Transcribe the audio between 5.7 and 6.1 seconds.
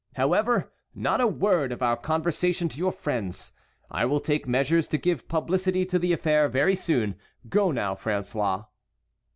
to